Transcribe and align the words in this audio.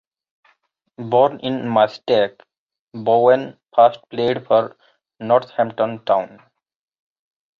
Born 0.97 1.39
in 1.41 1.65
Maesteg, 1.71 2.39
Bowen 2.91 3.59
first 3.75 3.99
played 4.09 4.43
for 4.47 4.75
Northampton 5.19 6.03
Town. 6.05 6.41